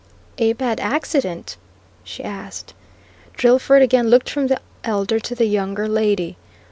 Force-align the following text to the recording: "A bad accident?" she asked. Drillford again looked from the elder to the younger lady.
"A 0.39 0.53
bad 0.53 0.79
accident?" 0.79 1.57
she 2.03 2.23
asked. 2.23 2.73
Drillford 3.37 3.83
again 3.83 4.07
looked 4.07 4.31
from 4.31 4.47
the 4.47 4.59
elder 4.83 5.19
to 5.19 5.35
the 5.35 5.45
younger 5.45 5.87
lady. 5.87 6.37